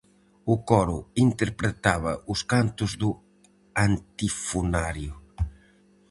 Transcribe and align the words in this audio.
O 0.53 0.55
coro 0.69 0.97
interpretaba 1.27 2.13
os 2.33 2.39
cantos 2.51 2.91
do 3.01 3.09
antifonario. 3.87 5.13